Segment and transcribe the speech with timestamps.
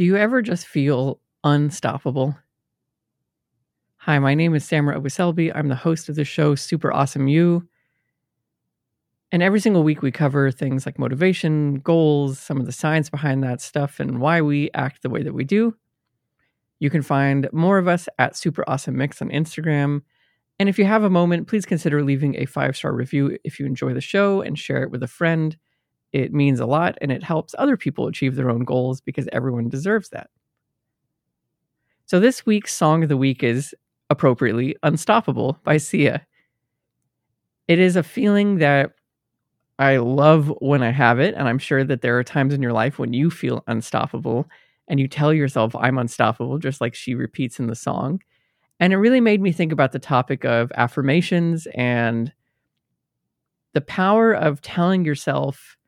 [0.00, 2.34] Do you ever just feel unstoppable?
[3.98, 5.52] Hi, my name is Samra Abuselbi.
[5.54, 7.68] I'm the host of the show Super Awesome You.
[9.30, 13.44] And every single week we cover things like motivation, goals, some of the science behind
[13.44, 15.76] that stuff, and why we act the way that we do.
[16.78, 20.00] You can find more of us at Super Awesome Mix on Instagram.
[20.58, 23.66] And if you have a moment, please consider leaving a five star review if you
[23.66, 25.58] enjoy the show and share it with a friend.
[26.12, 29.68] It means a lot and it helps other people achieve their own goals because everyone
[29.68, 30.30] deserves that.
[32.06, 33.74] So, this week's song of the week is
[34.10, 36.26] appropriately Unstoppable by Sia.
[37.68, 38.90] It is a feeling that
[39.80, 41.34] I love when I have it.
[41.34, 44.46] And I'm sure that there are times in your life when you feel unstoppable
[44.88, 48.20] and you tell yourself, I'm unstoppable, just like she repeats in the song.
[48.78, 52.30] And it really made me think about the topic of affirmations and
[53.72, 55.78] the power of telling yourself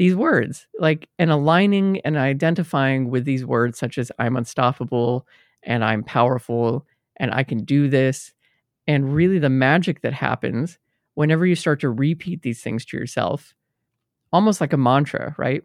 [0.00, 5.26] these words, like, and aligning and identifying with these words, such as I'm unstoppable
[5.62, 6.86] and I'm powerful
[7.18, 8.32] and I can do this.
[8.86, 10.78] And really, the magic that happens
[11.16, 13.52] whenever you start to repeat these things to yourself,
[14.32, 15.64] almost like a mantra, right?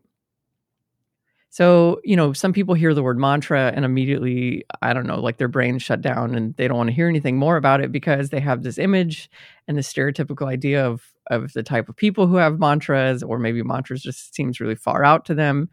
[1.49, 5.38] So, you know, some people hear the word mantra and immediately, I don't know, like
[5.38, 8.31] their brain shut down and they don't want to hear anything more about it because
[8.31, 9.30] they have this image
[9.66, 13.63] and this stereotypical idea of of the type of people who have mantras, or maybe
[13.63, 15.69] mantras just seems really far out to them.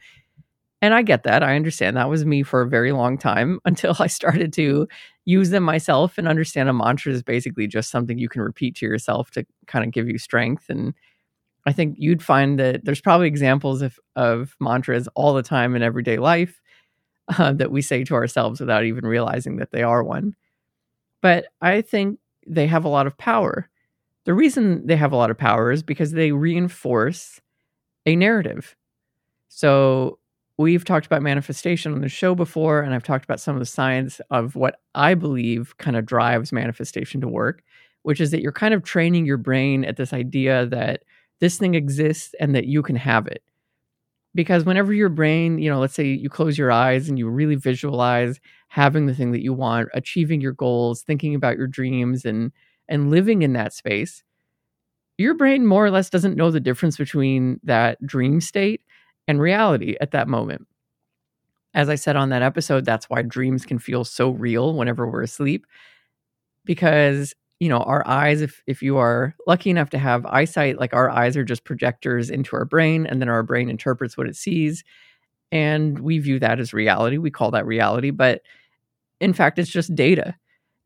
[0.80, 1.44] And I get that.
[1.44, 4.88] I understand that was me for a very long time until I started to
[5.24, 8.86] use them myself and understand a mantra is basically just something you can repeat to
[8.86, 10.64] yourself to kind of give you strength.
[10.68, 10.94] And
[11.64, 15.82] I think you'd find that there's probably examples of, of mantras all the time in
[15.82, 16.60] everyday life
[17.38, 20.34] uh, that we say to ourselves without even realizing that they are one.
[21.20, 23.68] But I think they have a lot of power.
[24.24, 27.40] The reason they have a lot of power is because they reinforce
[28.06, 28.76] a narrative.
[29.48, 30.18] So
[30.58, 33.66] we've talked about manifestation on the show before, and I've talked about some of the
[33.66, 37.62] science of what I believe kind of drives manifestation to work,
[38.02, 41.02] which is that you're kind of training your brain at this idea that
[41.40, 43.42] this thing exists and that you can have it.
[44.34, 47.56] Because whenever your brain, you know, let's say you close your eyes and you really
[47.56, 52.52] visualize having the thing that you want, achieving your goals, thinking about your dreams and
[52.92, 54.22] and living in that space,
[55.16, 58.82] your brain more or less doesn't know the difference between that dream state
[59.26, 60.66] and reality at that moment.
[61.74, 65.22] As I said on that episode, that's why dreams can feel so real whenever we're
[65.22, 65.66] asleep
[66.64, 70.92] because you know our eyes if if you are lucky enough to have eyesight like
[70.94, 74.36] our eyes are just projectors into our brain and then our brain interprets what it
[74.36, 74.84] sees
[75.50, 78.42] and we view that as reality we call that reality but
[79.20, 80.34] in fact it's just data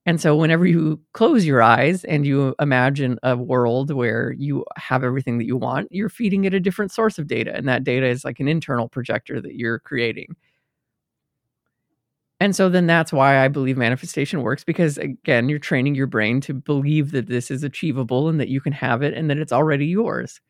[0.07, 5.03] and so, whenever you close your eyes and you imagine a world where you have
[5.03, 7.53] everything that you want, you're feeding it a different source of data.
[7.55, 10.37] And that data is like an internal projector that you're creating.
[12.39, 16.41] And so, then that's why I believe manifestation works because, again, you're training your brain
[16.43, 19.53] to believe that this is achievable and that you can have it and that it's
[19.53, 20.41] already yours.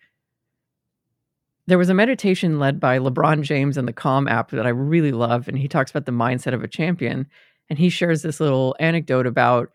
[1.66, 5.12] There was a meditation led by LeBron James and the Calm app that I really
[5.12, 5.48] love.
[5.48, 7.26] And he talks about the mindset of a champion
[7.68, 9.70] and he shares this little anecdote about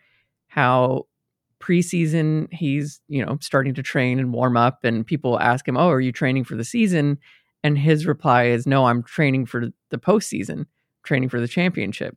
[0.48, 1.06] how
[1.60, 5.90] preseason he's you know starting to train and warm up and people ask him oh
[5.90, 7.18] are you training for the season?
[7.64, 10.66] And his reply is no i'm training for the postseason
[11.04, 12.16] training for the championship.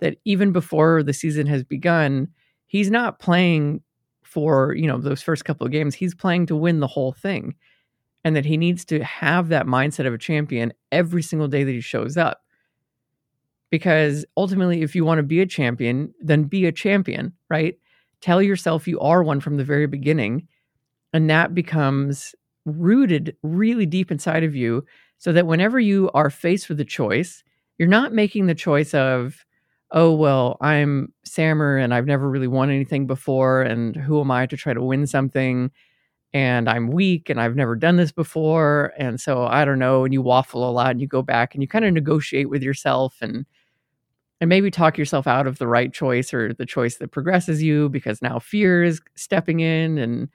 [0.00, 2.28] That even before the season has begun
[2.66, 3.82] he's not playing
[4.22, 5.94] for you know those first couple of games.
[5.94, 7.54] He's playing to win the whole thing.
[8.26, 11.70] And that he needs to have that mindset of a champion every single day that
[11.70, 12.40] he shows up
[13.74, 17.74] because ultimately if you want to be a champion then be a champion right?
[18.20, 20.46] Tell yourself you are one from the very beginning
[21.12, 22.36] and that becomes
[22.66, 24.84] rooted really deep inside of you
[25.18, 27.42] so that whenever you are faced with a choice
[27.78, 29.44] you're not making the choice of
[29.90, 34.46] oh well i'm sammer and i've never really won anything before and who am i
[34.46, 35.68] to try to win something?
[36.32, 40.14] And i'm weak and i've never done this before and so i don't know and
[40.14, 43.16] you waffle a lot and you go back and you kind of negotiate with yourself
[43.20, 43.46] and
[44.40, 47.88] and maybe talk yourself out of the right choice or the choice that progresses you
[47.88, 50.28] because now fear is stepping in and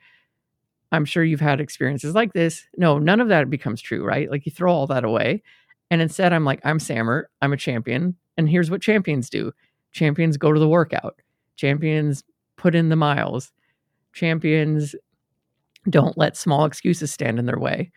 [0.91, 2.65] i'm sure you've had experiences like this.
[2.77, 4.29] No none of that becomes true right?
[4.29, 5.43] Like you throw all that away
[5.91, 9.51] and instead i'm like i'm sammer i'm a champion and here's what champions do.
[9.91, 11.19] Champions go to the workout.
[11.55, 12.23] Champions
[12.57, 13.51] put in the miles.
[14.13, 14.95] Champions
[15.89, 17.91] don't let small excuses stand in their way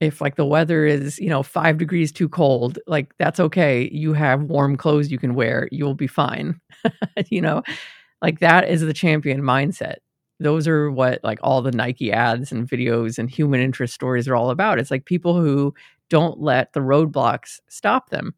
[0.00, 3.88] if like the weather is you know five degrees too cold like that's okay.
[3.92, 5.68] You have warm clothes you can wear.
[5.70, 6.60] You'll be fine.
[7.28, 7.62] You know?
[8.22, 9.96] Like that is the champion mindset.
[10.38, 14.34] Those are what like all the nike ads and videos and human interest stories are
[14.34, 14.78] all about.
[14.78, 15.74] It's like people who
[16.08, 18.34] don't let the roadblocks stop them.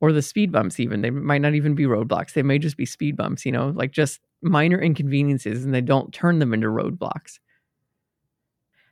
[0.00, 1.02] Or the speed bumps even.
[1.02, 2.32] They might not even be roadblocks.
[2.32, 3.68] They may just be speed bumps you know?
[3.76, 7.38] Like just minor inconveniences and they don't turn them into roadblocks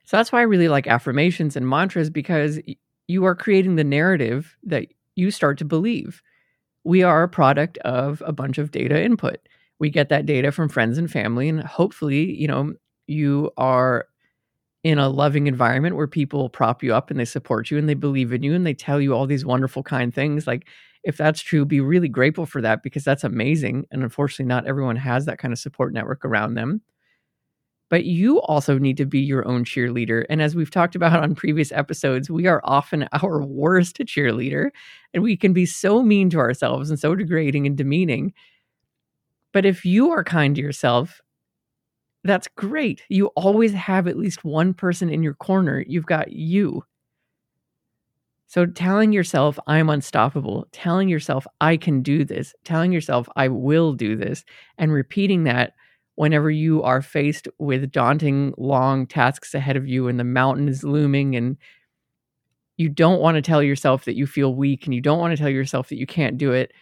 [0.09, 2.59] so that's why i really like affirmations and mantras because
[3.09, 6.23] you are creating the narrative that you start to believe
[6.85, 9.39] we are a product of a bunch of data input
[9.79, 12.73] we get that data from friends and family and hopefully you know
[13.07, 14.07] you are
[14.85, 17.95] in a loving environment where people prop you up and they support you and they
[17.95, 20.67] believe in you and they tell you all these wonderful kind things like
[21.05, 23.87] if that's true, be really grateful for that because that's amazing.
[23.91, 26.83] And unfortunately, not everyone has that kind of support network around them.
[27.91, 30.27] But you also need to be your own cheerleader.
[30.29, 34.71] And as we've talked about on previous episodes, we are often our worst cheerleader
[35.15, 38.35] and we can be so mean to ourselves and so degrading and demeaning.
[39.53, 41.21] But if you are kind to yourself,
[42.25, 43.03] that's great.
[43.09, 45.85] You always have at least one person in your corner.
[45.87, 46.85] You've got you.
[48.47, 53.93] So telling yourself, I'm unstoppable, telling yourself, I can do this, telling yourself, I will
[53.93, 54.45] do this,
[54.79, 55.75] and repeating that
[56.19, 60.83] whenever you are faced with daunting, long tasks ahead of you and the mountain is
[60.83, 61.57] looming and
[62.77, 65.37] you don't want to tell yourself that you feel weak and you don't want to
[65.37, 66.73] tell yourself that you can't do it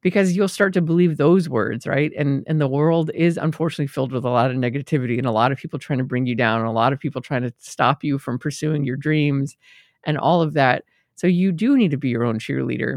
[0.00, 4.12] because you'll start to believe those words right and and the world is unfortunately filled
[4.12, 6.60] with a lot of negativity and a lot of people trying to bring you down
[6.60, 9.58] and a lot of people trying to stop you from pursuing your dreams
[10.04, 10.84] and all of that.
[11.16, 12.96] So you do need to be your own cheerleader.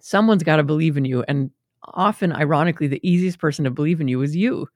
[0.00, 1.24] Someone's got to believe in you.
[1.28, 1.50] And
[1.84, 4.68] often, ironically, the easiest person to believe in you is you.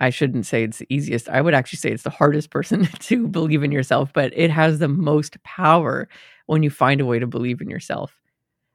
[0.00, 1.28] I shouldn't say it's the easiest.
[1.28, 4.78] I would actually say it's the hardest person to believe in yourself, but it has
[4.78, 6.08] the most power
[6.46, 8.12] when you find a way to believe in yourself.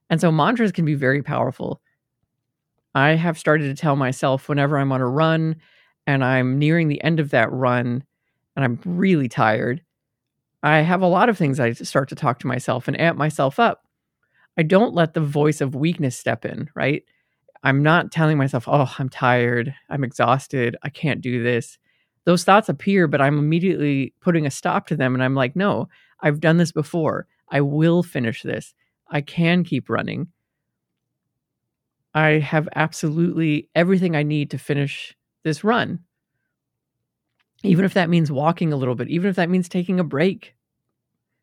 [0.10, 1.82] And so mantras can be very powerful.
[2.96, 5.58] I have started to tell myself whenever I'm on a run
[6.08, 8.04] and I'm nearing the end of that run
[8.56, 9.84] and I'm really tired,
[10.64, 13.60] I have a lot of things I start to talk to myself and amp myself
[13.60, 13.86] up.
[14.60, 17.04] I don't let the voice of weakness step in, right?
[17.64, 21.78] I'm not telling myself, oh, I'm tired, I'm exhausted, I can't do this.
[22.26, 25.14] Those thoughts appear, but I'm immediately putting a stop to them.
[25.14, 25.88] And I'm like, no,
[26.20, 27.26] I've done this before.
[27.50, 28.74] I will finish this.
[29.08, 30.28] I can keep running.
[32.14, 36.00] I have absolutely everything I need to finish this run
[37.64, 40.56] even if that means walking a little bit, even if that means taking a break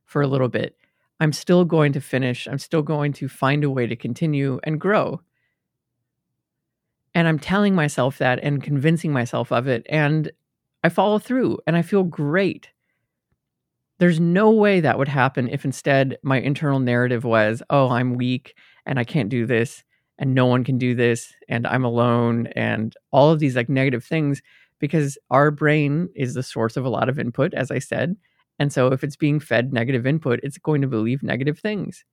[0.05, 0.77] for a little bit,
[1.21, 2.47] I'm still going to finish.
[2.47, 5.21] I'm still going to find a way to continue and grow.
[7.15, 9.87] And I'm telling myself that and convincing myself of it.
[9.89, 10.31] And
[10.85, 12.69] I follow through and I feel great.
[13.99, 18.55] There's no way that would happen if instead my internal narrative was, oh, I'm weak
[18.85, 19.83] and I can't do this
[20.19, 24.05] and no one can do this and I'm alone and all of these like negative
[24.05, 24.43] things
[24.79, 28.17] because our brain is the source of a lot of input, as I said.
[28.59, 32.05] And so if it's being fed negative input, it's going to believe negative things.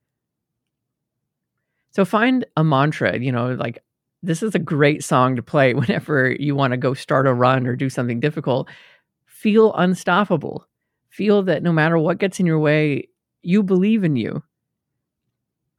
[1.91, 3.83] So find a mantra, you know, like
[4.23, 7.67] this is a great song to play whenever you want to go start a run
[7.67, 8.69] or do something difficult.
[9.25, 10.67] Feel unstoppable.
[11.09, 13.07] Feel that no matter what gets in your way,
[13.43, 14.41] you believe in you.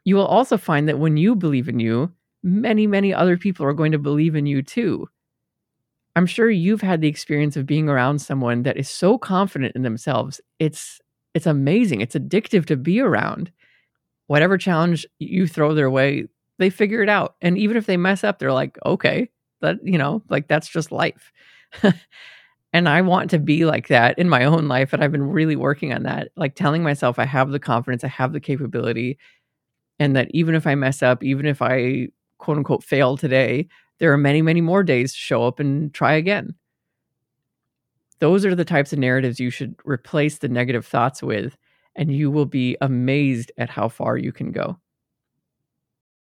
[0.05, 2.12] You will also find that when you believe in you,
[2.43, 5.08] many, many other people are going to believe in you too.
[6.16, 9.82] I'm sure you've had the experience of being around someone that is so confident in
[9.82, 10.40] themselves.
[10.58, 11.00] It's
[11.34, 12.00] it's amazing.
[12.00, 13.50] It's addictive to be around.
[14.28, 16.27] Whatever challenge you throw their way,
[16.58, 17.36] they figure it out.
[17.43, 19.31] And even if they mess up, they're like, "Okay,
[19.62, 21.32] that, you know, like that's just life."
[22.72, 25.56] and I want to be like that in my own life and I've been really
[25.56, 26.29] working on that.
[26.36, 29.19] Like telling myself I have the confidence, I have the capability
[29.98, 32.08] and that even if I mess up, even if I
[32.39, 33.69] quote unquote fail today,
[34.05, 36.55] there are many, many more days to show up and try again.
[38.19, 41.56] Those are the types of narratives you should replace the negative thoughts with,
[41.96, 44.79] and you will be amazed at how far you can go.